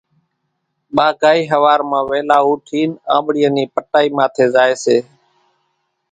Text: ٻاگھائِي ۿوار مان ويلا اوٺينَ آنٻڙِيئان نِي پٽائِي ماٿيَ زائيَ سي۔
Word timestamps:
ٻاگھائِي 0.95 1.41
ۿوار 1.51 1.81
مان 1.89 2.03
ويلا 2.09 2.37
اوٺينَ 2.47 2.89
آنٻڙِيئان 3.15 3.51
نِي 3.55 3.63
پٽائِي 3.73 4.07
ماٿيَ 4.17 4.45
زائيَ 4.53 4.73
سي۔ 4.83 4.97